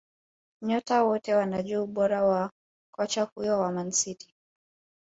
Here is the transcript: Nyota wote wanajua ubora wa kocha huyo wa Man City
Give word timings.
Nyota 0.61 1.03
wote 1.03 1.35
wanajua 1.35 1.83
ubora 1.83 2.23
wa 2.23 2.51
kocha 2.91 3.23
huyo 3.35 3.59
wa 3.59 3.71
Man 3.71 3.91
City 3.91 4.33